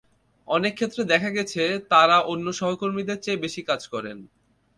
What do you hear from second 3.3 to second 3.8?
বেশি